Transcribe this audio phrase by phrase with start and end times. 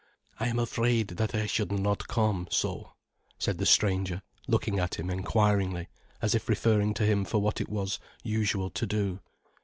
[0.39, 2.93] "I am afraid that I should not come, so,"
[3.37, 5.89] said the stranger, looking at him enquiringly,
[6.23, 9.19] as if referring to him for what it was usual to do.